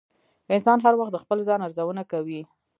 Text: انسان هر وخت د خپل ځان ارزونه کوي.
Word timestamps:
انسان 0.55 0.77
هر 0.85 0.93
وخت 0.99 1.11
د 1.13 1.17
خپل 1.23 1.37
ځان 1.47 1.59
ارزونه 1.67 2.03
کوي. 2.11 2.41